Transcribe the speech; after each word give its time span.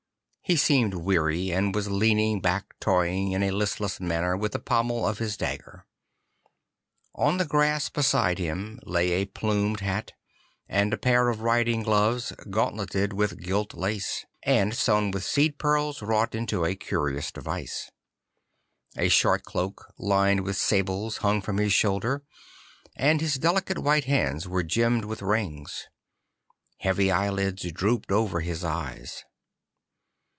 He 0.43 0.57
seemed 0.57 0.93
weary, 0.95 1.49
and 1.53 1.73
was 1.73 1.89
leaning 1.89 2.41
back 2.41 2.75
toying 2.81 3.31
in 3.31 3.41
a 3.41 3.51
listless 3.51 4.01
manner 4.01 4.35
with 4.35 4.51
the 4.51 4.59
pommel 4.59 5.07
of 5.07 5.17
his 5.17 5.37
dagger. 5.37 5.85
On 7.15 7.37
the 7.37 7.45
grass 7.45 7.87
beside 7.87 8.37
him 8.37 8.77
lay 8.83 9.11
a 9.11 9.27
plumed 9.27 9.79
hat, 9.79 10.11
and 10.67 10.91
a 10.93 10.97
pair 10.97 11.29
of 11.29 11.39
riding 11.39 11.83
gloves 11.83 12.33
gauntleted 12.49 13.13
with 13.13 13.39
gilt 13.41 13.73
lace, 13.73 14.25
and 14.43 14.75
sewn 14.75 15.11
with 15.11 15.23
seed 15.23 15.57
pearls 15.57 16.01
wrought 16.01 16.35
into 16.35 16.65
a 16.65 16.75
curious 16.75 17.31
device. 17.31 17.89
A 18.97 19.07
short 19.07 19.43
cloak 19.43 19.93
lined 19.97 20.41
with 20.41 20.57
sables 20.57 21.19
hang 21.19 21.41
from 21.41 21.59
his 21.59 21.71
shoulder, 21.71 22.23
and 22.97 23.21
his 23.21 23.35
delicate 23.35 23.77
white 23.79 24.03
hands 24.03 24.49
were 24.49 24.63
gemmed 24.63 25.05
with 25.05 25.21
rings. 25.21 25.87
Heavy 26.79 27.09
eyelids 27.09 27.71
drooped 27.71 28.11
over 28.11 28.41
his 28.41 28.65
eyes. 28.65 29.23